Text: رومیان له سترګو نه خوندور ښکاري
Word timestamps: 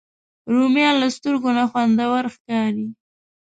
رومیان 0.53 0.95
له 1.01 1.07
سترګو 1.15 1.49
نه 1.57 1.63
خوندور 1.71 2.23
ښکاري 2.35 2.87